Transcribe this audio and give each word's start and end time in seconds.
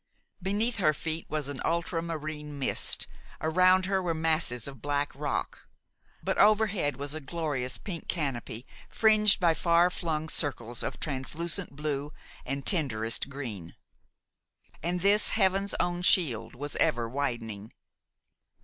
Beneath 0.41 0.77
her 0.77 0.95
feet 0.95 1.27
was 1.29 1.47
an 1.47 1.61
ultramarine 1.63 2.57
mist, 2.57 3.05
around 3.39 3.85
her 3.85 4.01
were 4.01 4.15
masses 4.15 4.67
of 4.67 4.81
black 4.81 5.13
rock; 5.13 5.67
but 6.23 6.39
overhead 6.39 6.97
was 6.97 7.13
a 7.13 7.21
glorious 7.21 7.77
pink 7.77 8.07
canopy, 8.07 8.65
fringed 8.89 9.39
by 9.39 9.53
far 9.53 9.91
flung 9.91 10.27
circles 10.27 10.81
of 10.81 10.99
translucent 10.99 11.75
blue 11.75 12.11
and 12.47 12.65
tenderest 12.65 13.29
green. 13.29 13.75
And 14.81 15.01
this 15.01 15.29
heaven's 15.29 15.75
own 15.79 16.01
shield 16.01 16.55
was 16.55 16.75
ever 16.77 17.07
widening. 17.07 17.71